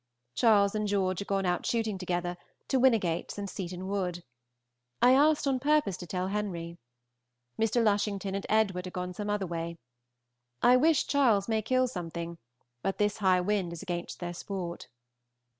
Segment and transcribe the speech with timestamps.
[0.33, 2.35] Charles and George are gone out shooting together,
[2.69, 4.23] to Winnigates and Seaton Wood.
[4.99, 6.79] I asked on purpose to tell Henry.
[7.59, 7.83] Mr.
[7.83, 8.87] Lushington and Edwd.
[8.87, 9.77] are gone some other way.
[10.59, 12.39] I wish Charles may kill something;
[12.81, 14.87] but this high wind is against their sport.